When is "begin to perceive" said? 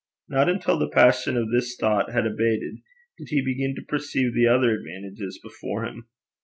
3.45-4.33